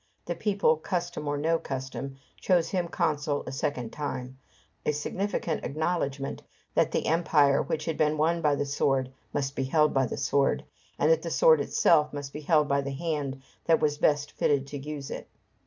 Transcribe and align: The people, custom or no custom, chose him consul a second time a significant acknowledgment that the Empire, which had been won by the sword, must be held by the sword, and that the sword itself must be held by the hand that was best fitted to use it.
The 0.25 0.33
people, 0.33 0.77
custom 0.77 1.27
or 1.27 1.37
no 1.37 1.59
custom, 1.59 2.17
chose 2.39 2.71
him 2.71 2.87
consul 2.87 3.43
a 3.45 3.51
second 3.51 3.91
time 3.91 4.39
a 4.83 4.93
significant 4.93 5.63
acknowledgment 5.63 6.41
that 6.73 6.91
the 6.91 7.05
Empire, 7.05 7.61
which 7.61 7.85
had 7.85 7.97
been 7.99 8.17
won 8.17 8.41
by 8.41 8.55
the 8.55 8.65
sword, 8.65 9.11
must 9.31 9.55
be 9.55 9.65
held 9.65 9.93
by 9.93 10.07
the 10.07 10.17
sword, 10.17 10.63
and 10.97 11.11
that 11.11 11.21
the 11.21 11.29
sword 11.29 11.61
itself 11.61 12.13
must 12.13 12.33
be 12.33 12.41
held 12.41 12.67
by 12.67 12.81
the 12.81 12.89
hand 12.93 13.43
that 13.65 13.79
was 13.79 13.99
best 13.99 14.31
fitted 14.31 14.65
to 14.69 14.79
use 14.79 15.11
it. 15.11 15.27